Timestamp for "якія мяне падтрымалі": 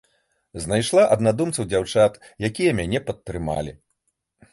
2.49-3.71